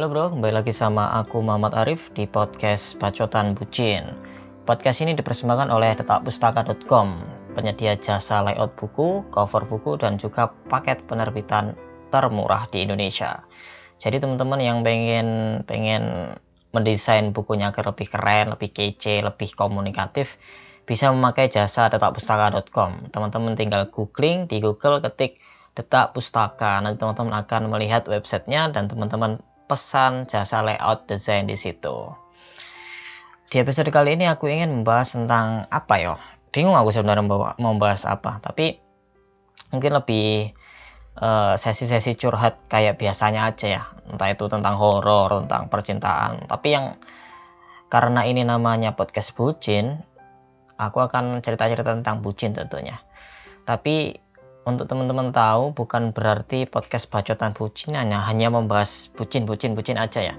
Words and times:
Halo 0.00 0.08
bro, 0.16 0.32
kembali 0.32 0.64
lagi 0.64 0.72
sama 0.72 1.12
aku 1.12 1.44
Muhammad 1.44 1.76
Arif 1.76 2.08
di 2.16 2.24
podcast 2.24 2.96
Bacotan 2.96 3.52
Bucin. 3.52 4.16
Podcast 4.64 5.04
ini 5.04 5.12
dipersembahkan 5.12 5.68
oleh 5.68 5.92
detakpustaka.com, 5.92 7.20
penyedia 7.52 7.92
jasa 8.00 8.40
layout 8.40 8.72
buku, 8.80 9.28
cover 9.28 9.60
buku, 9.68 10.00
dan 10.00 10.16
juga 10.16 10.56
paket 10.72 11.04
penerbitan 11.04 11.76
termurah 12.08 12.64
di 12.72 12.88
Indonesia. 12.88 13.44
Jadi 14.00 14.24
teman-teman 14.24 14.64
yang 14.64 14.80
pengen 14.80 15.60
pengen 15.68 16.32
mendesain 16.72 17.36
bukunya 17.36 17.68
agar 17.68 17.92
lebih 17.92 18.08
keren, 18.08 18.56
lebih 18.56 18.72
kece, 18.72 19.20
lebih 19.20 19.52
komunikatif, 19.52 20.40
bisa 20.88 21.12
memakai 21.12 21.52
jasa 21.52 21.92
detakpustaka.com. 21.92 23.12
Teman-teman 23.12 23.52
tinggal 23.52 23.92
googling 23.92 24.48
di 24.48 24.64
Google 24.64 25.04
ketik 25.04 25.36
detak 25.76 26.16
pustaka. 26.16 26.80
Nanti 26.80 26.96
teman-teman 26.96 27.36
akan 27.36 27.68
melihat 27.68 28.08
websitenya 28.08 28.72
dan 28.72 28.88
teman-teman 28.88 29.44
pesan 29.70 30.26
jasa 30.26 30.66
layout 30.66 31.06
desain 31.06 31.46
di 31.46 31.54
situ. 31.54 32.10
Di 33.46 33.62
episode 33.62 33.86
kali 33.94 34.18
ini 34.18 34.26
aku 34.26 34.50
ingin 34.50 34.82
membahas 34.82 35.14
tentang 35.14 35.70
apa 35.70 35.94
ya? 36.02 36.14
Bingung 36.50 36.74
aku 36.74 36.90
sebenarnya 36.90 37.22
mau 37.22 37.54
membahas 37.54 38.02
apa, 38.10 38.42
tapi 38.42 38.82
mungkin 39.70 39.94
lebih 39.94 40.50
eh, 41.22 41.54
sesi-sesi 41.54 42.14
uh, 42.14 42.18
curhat 42.18 42.66
kayak 42.66 42.98
biasanya 42.98 43.46
aja 43.46 43.66
ya. 43.70 43.82
Entah 44.10 44.34
itu 44.34 44.50
tentang 44.50 44.74
horor, 44.74 45.46
tentang 45.46 45.70
percintaan, 45.70 46.50
tapi 46.50 46.74
yang 46.74 46.98
karena 47.90 48.26
ini 48.26 48.42
namanya 48.46 48.94
podcast 48.98 49.34
bucin, 49.34 50.02
aku 50.78 51.02
akan 51.02 51.42
cerita-cerita 51.42 51.94
tentang 51.94 52.22
bucin 52.22 52.54
tentunya. 52.54 53.02
Tapi 53.66 54.14
untuk 54.68 54.86
teman-teman 54.86 55.32
tahu 55.32 55.72
bukan 55.72 56.12
berarti 56.12 56.68
podcast 56.68 57.08
bacotan 57.08 57.56
bucin 57.56 57.96
hanya 57.96 58.20
hanya 58.28 58.52
membahas 58.52 59.08
bucin 59.16 59.48
bucin 59.48 59.72
bucin 59.72 59.96
aja 59.96 60.20
ya. 60.20 60.34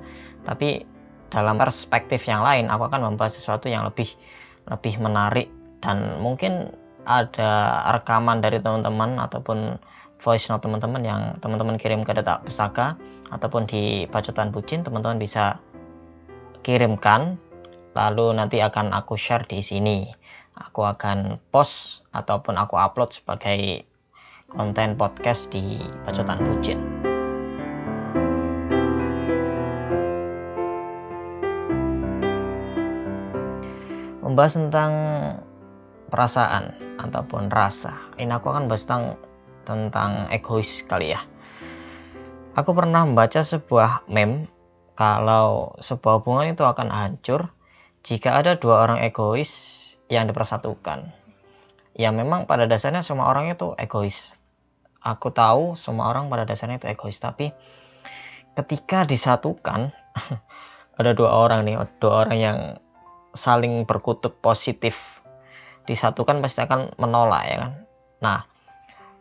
Tapi 0.45 0.85
dalam 1.33 1.57
perspektif 1.57 2.27
yang 2.27 2.45
lain 2.45 2.69
aku 2.69 2.85
akan 2.85 3.13
membahas 3.13 3.33
sesuatu 3.33 3.71
yang 3.71 3.87
lebih 3.87 4.09
lebih 4.69 5.01
menarik 5.01 5.49
dan 5.81 6.21
mungkin 6.21 6.69
ada 7.09 7.81
rekaman 7.97 8.45
dari 8.45 8.61
teman-teman 8.61 9.17
ataupun 9.17 9.81
voice 10.21 10.53
note 10.53 10.61
teman-teman 10.61 11.01
yang 11.01 11.21
teman-teman 11.41 11.81
kirim 11.81 12.05
ke 12.05 12.13
data 12.13 12.45
pusaka 12.45 12.93
ataupun 13.33 13.65
di 13.65 14.05
bacotan 14.05 14.53
bucin 14.53 14.85
teman-teman 14.85 15.17
bisa 15.17 15.57
kirimkan 16.61 17.41
lalu 17.97 18.37
nanti 18.37 18.61
akan 18.61 18.93
aku 18.93 19.17
share 19.17 19.43
di 19.49 19.65
sini. 19.65 20.07
Aku 20.51 20.85
akan 20.85 21.41
post 21.49 22.05
ataupun 22.13 22.53
aku 22.53 22.77
upload 22.77 23.09
sebagai 23.17 23.81
konten 24.51 24.99
podcast 24.99 25.47
di 25.47 25.79
Pacotan 26.03 26.43
Bucin. 26.43 26.79
Membahas 34.19 34.53
tentang 34.59 34.91
perasaan 36.11 36.75
ataupun 36.99 37.47
rasa. 37.47 37.95
Ini 38.19 38.31
aku 38.35 38.51
akan 38.51 38.67
bahas 38.67 38.83
tentang 38.83 39.15
tentang 39.63 40.27
egois 40.27 40.83
kali 40.83 41.15
ya. 41.15 41.21
Aku 42.59 42.75
pernah 42.75 43.07
membaca 43.07 43.39
sebuah 43.39 44.11
meme 44.11 44.51
kalau 44.99 45.79
sebuah 45.79 46.19
hubungan 46.19 46.51
itu 46.51 46.67
akan 46.67 46.91
hancur 46.91 47.47
jika 48.03 48.35
ada 48.35 48.59
dua 48.59 48.83
orang 48.83 48.99
egois 48.99 49.79
yang 50.11 50.27
dipersatukan. 50.27 51.15
Ya 51.95 52.11
memang 52.11 52.47
pada 52.47 52.67
dasarnya 52.67 53.03
semua 53.03 53.31
orang 53.31 53.51
itu 53.51 53.71
egois 53.79 54.40
aku 55.01 55.33
tahu 55.33 55.73
semua 55.77 56.09
orang 56.13 56.29
pada 56.29 56.45
dasarnya 56.45 56.77
itu 56.77 56.87
egois 56.89 57.17
tapi 57.17 57.53
ketika 58.53 59.03
disatukan 59.05 59.89
ada 60.99 61.11
dua 61.17 61.33
orang 61.33 61.65
nih 61.65 61.81
dua 61.97 62.25
orang 62.25 62.37
yang 62.37 62.57
saling 63.31 63.87
berkutub 63.87 64.37
positif. 64.43 65.23
Disatukan 65.81 66.45
pasti 66.45 66.61
akan 66.61 66.93
menolak 67.01 67.43
ya 67.49 67.57
kan? 67.57 67.73
Nah 68.21 68.39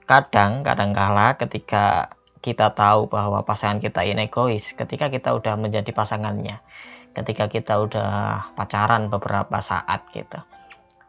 kadang 0.04 0.66
kadang 0.66 0.92
kala 0.92 1.38
ketika 1.38 2.12
kita 2.42 2.72
tahu 2.74 3.06
bahwa 3.06 3.46
pasangan 3.46 3.78
kita 3.78 4.02
ini 4.02 4.26
egois 4.26 4.74
ketika 4.74 5.08
kita 5.12 5.32
udah 5.36 5.54
menjadi 5.60 5.92
pasangannya 5.92 6.58
ketika 7.14 7.46
kita 7.50 7.74
udah 7.78 8.54
pacaran 8.54 9.10
beberapa 9.10 9.58
saat 9.62 10.06
gitu. 10.14 10.40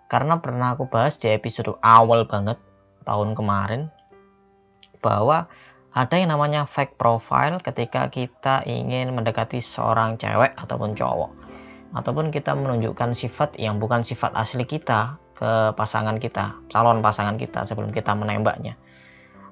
Karena 0.10 0.44
pernah 0.44 0.76
aku 0.76 0.92
bahas 0.92 1.16
di 1.22 1.32
episode 1.32 1.78
awal 1.80 2.28
banget 2.28 2.60
tahun 3.08 3.38
kemarin 3.38 3.94
bahwa 5.04 5.50
ada 5.92 6.16
yang 6.16 6.32
namanya 6.32 6.64
fake 6.64 6.96
profile 6.96 7.60
ketika 7.60 8.08
kita 8.08 8.64
ingin 8.64 9.12
mendekati 9.12 9.60
seorang 9.60 10.16
cewek 10.16 10.56
ataupun 10.56 10.96
cowok 10.96 11.32
ataupun 11.92 12.32
kita 12.32 12.56
menunjukkan 12.56 13.12
sifat 13.12 13.60
yang 13.60 13.78
bukan 13.78 14.08
sifat 14.08 14.32
asli 14.36 14.64
kita 14.64 15.20
ke 15.36 15.76
pasangan 15.76 16.22
kita, 16.22 16.56
calon 16.72 17.04
pasangan 17.04 17.36
kita 17.36 17.66
sebelum 17.68 17.92
kita 17.92 18.16
menembaknya. 18.16 18.78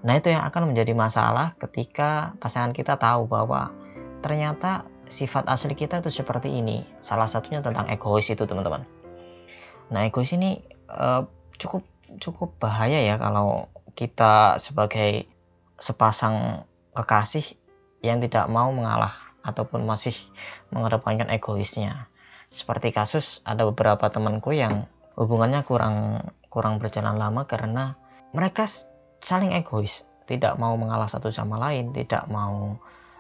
Nah, 0.06 0.16
itu 0.16 0.32
yang 0.32 0.48
akan 0.48 0.72
menjadi 0.72 0.96
masalah 0.96 1.60
ketika 1.60 2.38
pasangan 2.40 2.72
kita 2.72 2.96
tahu 2.96 3.28
bahwa 3.28 3.74
ternyata 4.24 4.88
sifat 5.12 5.50
asli 5.52 5.76
kita 5.76 6.00
itu 6.00 6.14
seperti 6.14 6.54
ini. 6.56 6.88
Salah 7.04 7.28
satunya 7.28 7.60
tentang 7.60 7.90
egois 7.92 8.32
itu, 8.32 8.46
teman-teman. 8.48 8.88
Nah, 9.92 10.08
egois 10.08 10.32
ini 10.32 10.64
uh, 10.88 11.28
cukup 11.60 11.84
cukup 12.22 12.56
bahaya 12.62 13.04
ya 13.04 13.20
kalau 13.20 13.68
kita 13.98 14.56
sebagai 14.62 15.28
sepasang 15.80 16.68
kekasih 16.94 17.56
yang 18.04 18.20
tidak 18.20 18.48
mau 18.52 18.72
mengalah 18.72 19.16
ataupun 19.44 19.88
masih 19.88 20.16
mengedepankan 20.72 21.32
egoisnya. 21.32 22.12
Seperti 22.50 22.92
kasus 22.92 23.40
ada 23.48 23.66
beberapa 23.68 24.10
temanku 24.12 24.52
yang 24.56 24.90
hubungannya 25.16 25.64
kurang 25.64 26.28
kurang 26.50 26.82
berjalan 26.82 27.16
lama 27.16 27.46
karena 27.46 27.96
mereka 28.36 28.66
saling 29.22 29.54
egois, 29.54 30.06
tidak 30.30 30.58
mau 30.62 30.74
mengalah 30.78 31.10
satu 31.10 31.30
sama 31.34 31.58
lain, 31.58 31.92
tidak 31.94 32.26
mau 32.30 32.78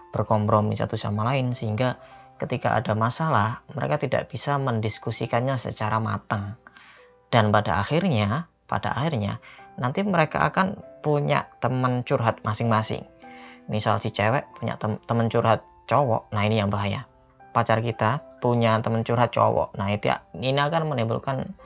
berkompromi 0.09 0.73
satu 0.73 0.97
sama 0.97 1.25
lain 1.25 1.53
sehingga 1.53 2.01
ketika 2.41 2.73
ada 2.79 2.95
masalah 2.97 3.61
mereka 3.75 4.01
tidak 4.01 4.31
bisa 4.31 4.57
mendiskusikannya 4.57 5.59
secara 5.59 6.01
matang. 6.01 6.57
Dan 7.29 7.53
pada 7.53 7.77
akhirnya, 7.77 8.49
pada 8.69 8.93
akhirnya 8.93 9.41
nanti 9.81 10.05
mereka 10.05 10.45
akan 10.45 10.77
punya 11.01 11.49
teman 11.57 12.05
curhat 12.05 12.43
masing-masing. 12.45 13.01
Misal 13.65 13.97
si 13.97 14.13
cewek 14.13 14.45
punya 14.55 14.77
tem 14.77 15.01
teman 15.09 15.27
curhat 15.27 15.65
cowok, 15.89 16.29
nah 16.29 16.45
ini 16.45 16.61
yang 16.61 16.69
bahaya. 16.69 17.09
Pacar 17.49 17.81
kita 17.81 18.21
punya 18.39 18.77
teman 18.85 19.01
curhat 19.01 19.33
cowok, 19.33 19.73
nah 19.73 19.89
itu 19.89 20.13
ya, 20.13 20.21
ini 20.37 20.53
akan 20.53 20.85
menimbulkan 20.85 21.57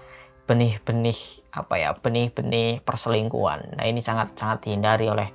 benih-benih 0.48 1.44
apa 1.52 1.76
ya, 1.80 1.90
benih-benih 1.96 2.80
perselingkuhan. 2.84 3.76
Nah 3.80 3.86
ini 3.88 4.00
sangat 4.00 4.36
sangat 4.40 4.64
dihindari 4.68 5.12
oleh 5.12 5.28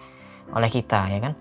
oleh 0.57 0.71
kita 0.73 1.09
ya 1.13 1.19
kan. 1.21 1.35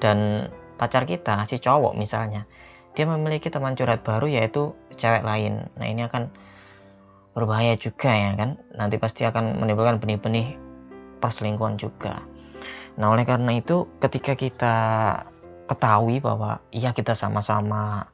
Dan 0.00 0.48
pacar 0.80 1.04
kita 1.04 1.44
si 1.44 1.60
cowok 1.60 1.92
misalnya, 1.96 2.48
dia 2.96 3.04
memiliki 3.04 3.52
teman 3.52 3.76
curhat 3.76 4.00
baru 4.00 4.28
yaitu 4.28 4.72
cewek 4.96 5.24
lain. 5.24 5.68
Nah 5.76 5.86
ini 5.88 6.04
akan 6.08 6.32
berbahaya 7.34 7.78
juga 7.78 8.10
ya 8.10 8.34
kan? 8.34 8.58
Nanti 8.74 8.98
pasti 8.98 9.22
akan 9.22 9.62
menimbulkan 9.62 10.02
benih-benih 10.02 10.58
perselingkuhan 11.22 11.78
juga. 11.78 12.24
Nah 12.98 13.14
oleh 13.14 13.22
karena 13.22 13.54
itu 13.54 13.86
ketika 14.02 14.34
kita 14.34 14.76
ketahui 15.70 16.18
bahwa 16.18 16.58
iya 16.74 16.90
kita 16.90 17.14
sama-sama 17.14 18.10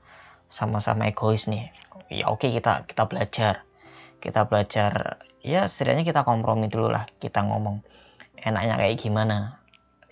sama-sama 0.53 1.09
egois 1.09 1.49
nih 1.49 1.72
ya 2.12 2.28
oke 2.28 2.50
kita 2.53 2.84
kita 2.84 3.09
belajar. 3.09 3.65
Kita 4.21 4.44
belajar 4.49 5.22
ya 5.41 5.65
setidaknya 5.71 6.04
kita 6.04 6.21
kompromi 6.27 6.69
dulu 6.69 6.93
lah 6.93 7.09
kita 7.22 7.47
ngomong 7.47 7.81
enaknya 8.36 8.77
kayak 8.77 9.01
gimana. 9.01 9.62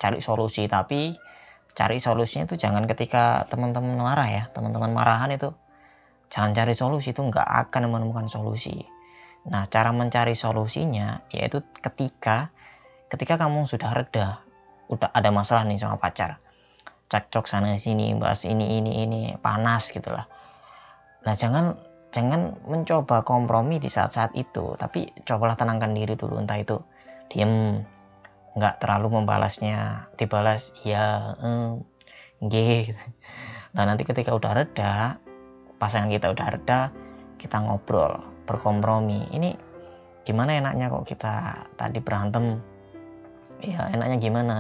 Cari 0.01 0.25
solusi 0.25 0.65
tapi 0.65 1.13
cari 1.75 1.99
solusinya 1.99 2.47
itu 2.49 2.57
jangan 2.57 2.89
ketika 2.89 3.45
teman-teman 3.53 4.01
marah 4.01 4.29
ya. 4.31 4.43
Teman-teman 4.55 4.97
marahan 4.97 5.29
itu 5.35 5.53
jangan 6.33 6.57
cari 6.57 6.73
solusi 6.73 7.13
itu 7.13 7.21
nggak 7.21 7.69
akan 7.69 7.93
menemukan 7.93 8.27
solusi 8.33 8.94
Nah, 9.45 9.69
cara 9.69 9.93
mencari 9.93 10.33
solusinya 10.33 11.21
yaitu 11.29 11.61
ketika 11.81 12.49
ketika 13.13 13.37
kamu 13.37 13.69
sudah 13.69 13.93
reda, 13.93 14.41
udah 14.89 15.13
ada 15.13 15.29
masalah 15.29 15.69
nih 15.69 15.77
sama 15.77 16.01
pacar. 16.01 16.41
Cekcok 17.13 17.45
sana 17.45 17.77
sini, 17.77 18.17
bahas 18.17 18.49
ini 18.49 18.81
ini 18.81 19.05
ini, 19.05 19.21
panas 19.37 19.93
gitu 19.93 20.09
lah. 20.09 20.25
Nah, 21.29 21.35
jangan 21.37 21.77
jangan 22.11 22.57
mencoba 22.65 23.21
kompromi 23.23 23.77
di 23.77 23.93
saat-saat 23.93 24.33
itu, 24.33 24.75
tapi 24.81 25.13
cobalah 25.29 25.59
tenangkan 25.59 25.93
diri 25.93 26.17
dulu 26.17 26.41
entah 26.41 26.57
itu 26.57 26.81
diem 27.29 27.85
nggak 28.55 28.79
terlalu 28.79 29.21
membalasnya 29.21 30.07
dibalas 30.15 30.71
ya 30.87 31.35
eh, 31.43 31.71
gitu. 32.47 32.95
nah 33.75 33.83
nanti 33.83 34.07
ketika 34.07 34.31
udah 34.31 34.63
reda 34.63 35.19
pasangan 35.83 36.07
kita 36.07 36.31
udah 36.31 36.47
reda 36.55 36.81
kita 37.35 37.59
ngobrol 37.59 38.34
berkompromi. 38.45 39.33
Ini 39.33 39.51
gimana 40.25 40.57
enaknya 40.57 40.89
kok 40.89 41.05
kita 41.05 41.35
tadi 41.77 41.99
berantem? 42.01 42.61
Ya 43.65 43.89
enaknya 43.93 44.17
gimana? 44.21 44.55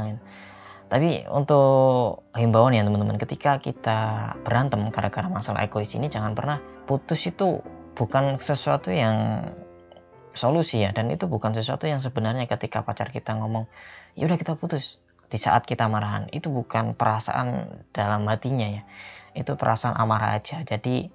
Tapi 0.88 1.24
untuk 1.26 2.28
himbauan 2.36 2.76
ya 2.76 2.84
teman-teman 2.84 3.16
ketika 3.16 3.58
kita 3.58 4.32
berantem 4.44 4.84
gara-gara 4.92 5.26
masalah 5.26 5.64
egois 5.64 5.90
ini 5.96 6.12
jangan 6.12 6.36
pernah 6.36 6.60
putus 6.84 7.24
itu 7.24 7.64
bukan 7.96 8.36
sesuatu 8.38 8.92
yang 8.92 9.48
solusi 10.36 10.84
ya. 10.84 10.92
Dan 10.92 11.08
itu 11.08 11.30
bukan 11.30 11.56
sesuatu 11.56 11.88
yang 11.88 12.02
sebenarnya 12.02 12.44
ketika 12.44 12.84
pacar 12.84 13.08
kita 13.08 13.38
ngomong 13.38 13.70
ya 14.18 14.28
udah 14.28 14.38
kita 14.38 14.58
putus. 14.58 15.00
Di 15.24 15.40
saat 15.40 15.64
kita 15.66 15.88
marahan 15.88 16.30
itu 16.30 16.52
bukan 16.52 16.94
perasaan 16.94 17.80
dalam 17.90 18.28
hatinya 18.28 18.68
ya. 18.68 18.82
Itu 19.34 19.56
perasaan 19.58 19.96
amarah 19.98 20.36
aja. 20.38 20.62
Jadi 20.62 21.10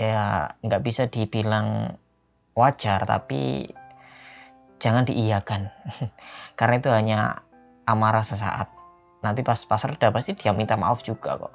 ya 0.00 0.56
nggak 0.64 0.80
bisa 0.80 1.12
dibilang 1.12 1.92
wajar 2.56 3.04
tapi 3.04 3.68
jangan 4.80 5.04
diiyakan. 5.04 5.68
Karena 6.58 6.74
itu 6.80 6.88
hanya 6.88 7.44
amarah 7.84 8.24
sesaat. 8.24 8.72
Nanti 9.20 9.44
pas 9.44 9.60
pas 9.68 9.84
reda 9.84 10.08
pasti 10.08 10.32
dia 10.32 10.56
minta 10.56 10.80
maaf 10.80 11.04
juga 11.04 11.36
kok. 11.36 11.52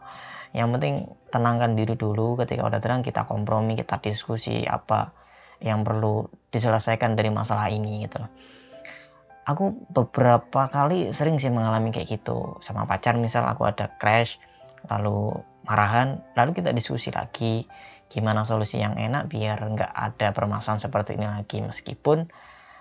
Yang 0.54 0.70
penting 0.78 0.96
tenangkan 1.34 1.74
diri 1.74 1.98
dulu 1.98 2.38
ketika 2.38 2.70
udah 2.70 2.78
tenang 2.78 3.02
kita 3.02 3.26
kompromi 3.26 3.74
kita 3.74 3.98
diskusi 4.00 4.64
apa 4.64 5.12
yang 5.60 5.82
perlu 5.82 6.30
diselesaikan 6.54 7.18
dari 7.18 7.34
masalah 7.34 7.74
ini 7.74 8.06
gitu 8.06 8.22
loh. 8.22 8.32
Aku 9.46 9.74
beberapa 9.90 10.70
kali 10.70 11.10
sering 11.10 11.42
sih 11.42 11.50
mengalami 11.50 11.90
kayak 11.90 12.22
gitu. 12.22 12.62
Sama 12.62 12.86
pacar 12.86 13.18
misal 13.18 13.50
aku 13.50 13.66
ada 13.66 13.90
crash 13.98 14.38
lalu 14.86 15.34
marahan 15.66 16.22
lalu 16.38 16.54
kita 16.62 16.70
diskusi 16.70 17.10
lagi 17.10 17.66
gimana 18.16 18.48
solusi 18.48 18.80
yang 18.80 18.96
enak 18.96 19.28
biar 19.28 19.60
nggak 19.60 19.92
ada 19.92 20.32
permasalahan 20.32 20.80
seperti 20.80 21.20
ini 21.20 21.28
lagi 21.28 21.60
meskipun 21.60 22.32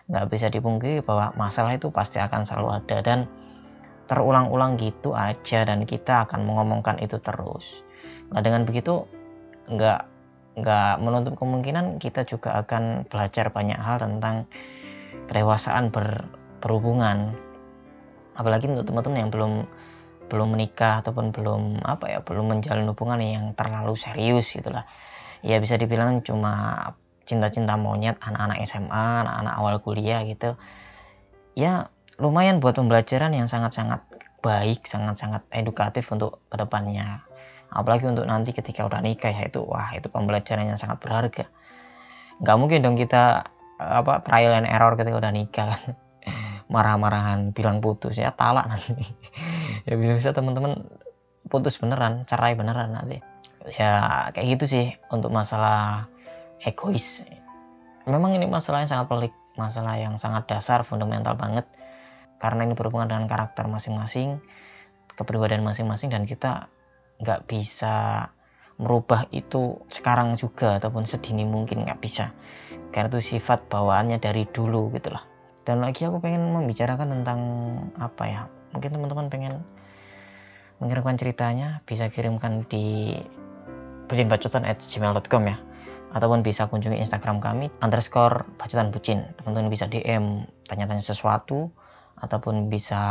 nggak 0.06 0.30
bisa 0.30 0.46
dipungkiri 0.46 1.02
bahwa 1.02 1.34
masalah 1.34 1.74
itu 1.74 1.90
pasti 1.90 2.22
akan 2.22 2.46
selalu 2.46 2.78
ada 2.78 3.02
dan 3.02 3.26
terulang-ulang 4.06 4.78
gitu 4.78 5.10
aja 5.16 5.66
dan 5.66 5.82
kita 5.88 6.28
akan 6.28 6.46
mengomongkan 6.46 7.02
itu 7.02 7.18
terus. 7.18 7.82
Nah 8.30 8.44
dengan 8.44 8.62
begitu 8.68 9.10
nggak 9.66 10.00
nggak 10.54 10.92
menutup 11.02 11.34
kemungkinan 11.34 11.98
kita 11.98 12.22
juga 12.22 12.54
akan 12.62 13.10
belajar 13.10 13.50
banyak 13.50 13.80
hal 13.80 13.98
tentang 13.98 14.46
kedewasaan 15.26 15.90
ber, 15.90 16.30
berhubungan. 16.62 17.34
Apalagi 18.38 18.70
untuk 18.70 18.86
teman-teman 18.86 19.18
yang 19.18 19.32
belum 19.34 19.52
belum 20.28 20.48
menikah 20.56 21.04
ataupun 21.04 21.32
belum 21.32 21.84
apa 21.84 22.08
ya 22.08 22.18
belum 22.24 22.56
menjalin 22.56 22.88
hubungan 22.88 23.20
yang 23.24 23.46
terlalu 23.56 23.96
serius 23.98 24.52
gitulah. 24.52 24.84
Ya 25.44 25.60
bisa 25.60 25.76
dibilang 25.76 26.24
cuma 26.24 26.80
cinta-cinta 27.28 27.76
monyet 27.76 28.16
anak-anak 28.20 28.64
SMA, 28.64 29.06
anak-anak 29.28 29.54
awal 29.60 29.74
kuliah 29.84 30.24
gitu. 30.24 30.56
Ya 31.52 31.92
lumayan 32.16 32.64
buat 32.64 32.80
pembelajaran 32.80 33.36
yang 33.36 33.44
sangat-sangat 33.44 34.00
baik, 34.40 34.88
sangat-sangat 34.88 35.44
edukatif 35.52 36.08
untuk 36.12 36.40
ke 36.48 36.56
depannya. 36.56 37.20
Apalagi 37.68 38.08
untuk 38.08 38.24
nanti 38.24 38.56
ketika 38.56 38.88
udah 38.88 39.04
nikah 39.04 39.32
ya 39.32 39.48
itu, 39.48 39.60
wah 39.64 39.92
itu 39.92 40.08
pembelajaran 40.08 40.72
yang 40.72 40.80
sangat 40.80 41.00
berharga. 41.04 41.44
Gak 42.40 42.56
mungkin 42.56 42.80
dong 42.80 42.96
kita 42.96 43.44
apa 43.80 44.22
trial 44.22 44.54
and 44.54 44.68
error 44.70 44.94
ketika 44.94 45.18
udah 45.18 45.32
nikah 45.34 45.74
marah-marahan 46.72 47.50
bilang 47.50 47.82
putus 47.82 48.16
ya 48.16 48.30
talak 48.30 48.70
nanti 48.70 48.94
ya 49.88 49.94
bisa-bisa 49.98 50.30
teman-teman 50.30 50.86
putus 51.50 51.76
beneran 51.82 52.22
cerai 52.24 52.54
beneran 52.54 52.94
nanti 52.94 53.18
ya 53.72 54.28
kayak 54.36 54.58
gitu 54.58 54.64
sih 54.68 54.86
untuk 55.08 55.32
masalah 55.32 56.08
egois. 56.60 57.24
Memang 58.04 58.36
ini 58.36 58.44
masalah 58.44 58.84
yang 58.84 58.90
sangat 58.92 59.06
pelik 59.08 59.34
masalah 59.56 59.96
yang 59.96 60.20
sangat 60.20 60.44
dasar 60.50 60.84
fundamental 60.84 61.36
banget. 61.38 61.64
Karena 62.36 62.68
ini 62.68 62.76
berhubungan 62.76 63.08
dengan 63.08 63.24
karakter 63.24 63.64
masing-masing 63.64 64.42
kepribadian 65.14 65.62
masing-masing 65.62 66.10
dan 66.10 66.26
kita 66.26 66.66
nggak 67.22 67.46
bisa 67.46 68.28
merubah 68.74 69.30
itu 69.30 69.78
sekarang 69.86 70.34
juga 70.34 70.82
ataupun 70.82 71.06
sedini 71.06 71.46
mungkin 71.46 71.86
nggak 71.86 72.02
bisa. 72.02 72.34
Karena 72.90 73.08
itu 73.10 73.38
sifat 73.38 73.70
bawaannya 73.70 74.18
dari 74.18 74.44
dulu 74.50 74.90
gitu 74.92 75.14
lah. 75.14 75.22
Dan 75.64 75.80
lagi 75.80 76.04
aku 76.04 76.20
pengen 76.20 76.52
membicarakan 76.52 77.08
tentang 77.20 77.40
apa 77.96 78.24
ya 78.28 78.42
mungkin 78.74 78.90
teman-teman 78.90 79.26
pengen 79.30 79.54
mengirimkan 80.82 81.16
ceritanya 81.16 81.80
bisa 81.86 82.10
kirimkan 82.10 82.66
di 82.66 83.16
bucinbacotan@gmail.com 84.06 85.42
ya 85.48 85.56
ataupun 86.14 86.46
bisa 86.46 86.70
kunjungi 86.70 87.02
Instagram 87.02 87.42
kami 87.42 87.68
underscore 87.82 88.46
bacotan 88.54 88.94
bucin 88.94 89.26
teman-teman 89.40 89.68
bisa 89.72 89.90
DM 89.90 90.46
tanya-tanya 90.70 91.02
sesuatu 91.02 91.74
ataupun 92.24 92.70
bisa 92.70 93.02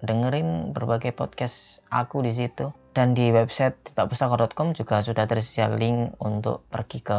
dengerin 0.00 0.72
berbagai 0.72 1.12
podcast 1.12 1.82
aku 1.90 2.22
di 2.22 2.32
situ. 2.32 2.70
Dan 2.96 3.14
di 3.14 3.30
website 3.30 3.78
titakpustaka.com 3.92 4.74
juga 4.74 5.04
sudah 5.04 5.28
tersedia 5.28 5.70
link 5.70 6.18
untuk 6.18 6.66
pergi 6.66 6.98
ke 7.04 7.18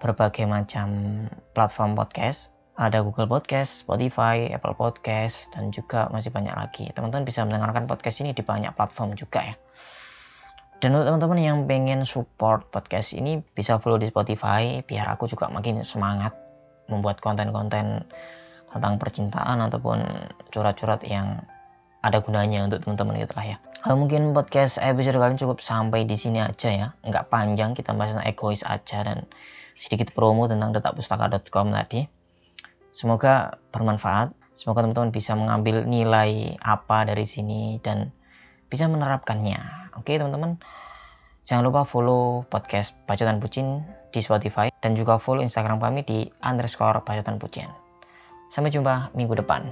berbagai 0.00 0.48
macam 0.48 0.88
platform 1.52 1.98
podcast. 1.98 2.54
Ada 2.74 3.06
Google 3.06 3.30
Podcast, 3.30 3.86
Spotify, 3.86 4.50
Apple 4.50 4.74
Podcast, 4.74 5.46
dan 5.54 5.70
juga 5.70 6.10
masih 6.10 6.34
banyak 6.34 6.58
lagi. 6.58 6.90
Teman-teman 6.90 7.22
bisa 7.22 7.46
mendengarkan 7.46 7.86
podcast 7.86 8.18
ini 8.18 8.34
di 8.34 8.42
banyak 8.42 8.74
platform 8.74 9.14
juga 9.14 9.46
ya. 9.46 9.54
Dan 10.84 11.00
untuk 11.00 11.16
teman-teman 11.16 11.40
yang 11.40 11.58
pengen 11.64 12.04
support 12.04 12.68
podcast 12.68 13.16
ini 13.16 13.40
bisa 13.40 13.80
follow 13.80 13.96
di 13.96 14.04
Spotify 14.04 14.84
biar 14.84 15.16
aku 15.16 15.24
juga 15.24 15.48
makin 15.48 15.80
semangat 15.80 16.36
membuat 16.92 17.24
konten-konten 17.24 18.04
tentang 18.68 19.00
percintaan 19.00 19.64
ataupun 19.64 20.04
curhat-curhat 20.52 21.08
yang 21.08 21.40
ada 22.04 22.20
gunanya 22.20 22.68
untuk 22.68 22.84
teman-teman 22.84 23.16
gitu 23.16 23.32
lah 23.32 23.56
ya. 23.56 23.56
Uh, 23.80 23.96
mungkin 23.96 24.36
podcast 24.36 24.76
episode 24.76 25.16
kali 25.16 25.32
ini 25.32 25.40
cukup 25.40 25.64
sampai 25.64 26.04
di 26.04 26.20
sini 26.20 26.44
aja 26.44 26.68
ya. 26.68 26.92
Nggak 27.00 27.32
panjang, 27.32 27.72
kita 27.72 27.96
bahas 27.96 28.12
tentang 28.12 28.28
egois 28.28 28.60
aja 28.60 29.08
dan 29.08 29.24
sedikit 29.80 30.12
promo 30.12 30.52
tentang 30.52 30.76
detakpustaka.com 30.76 31.72
tadi. 31.72 32.04
Semoga 32.92 33.56
bermanfaat. 33.72 34.36
Semoga 34.52 34.84
teman-teman 34.84 35.16
bisa 35.16 35.32
mengambil 35.32 35.88
nilai 35.88 36.60
apa 36.60 37.08
dari 37.08 37.24
sini 37.24 37.80
dan 37.80 38.12
bisa 38.68 38.84
menerapkannya. 38.84 39.83
Oke 39.98 40.18
teman-teman. 40.18 40.58
Jangan 41.44 41.64
lupa 41.64 41.84
follow 41.84 42.48
podcast 42.48 42.96
Bacotan 43.04 43.36
Bucin 43.36 43.84
di 44.10 44.20
Spotify 44.24 44.72
dan 44.80 44.96
juga 44.96 45.20
follow 45.20 45.44
Instagram 45.44 45.76
kami 45.76 46.00
di 46.02 46.24
underscore 46.40 47.04
Bacotan 47.04 47.36
Bucin. 47.36 47.68
Sampai 48.48 48.72
jumpa 48.72 49.12
minggu 49.12 49.36
depan. 49.36 49.68